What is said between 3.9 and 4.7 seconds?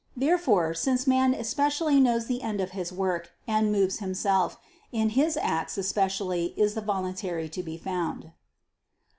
himself,